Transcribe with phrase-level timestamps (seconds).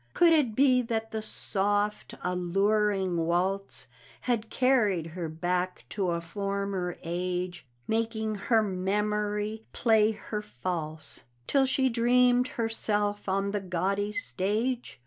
[0.15, 3.85] Could it be that the soft, alluring waltz
[4.21, 11.67] Had carried her back to a former age, Making her memory play her false, Till
[11.67, 14.99] she dreamed herself on the gaudy stage?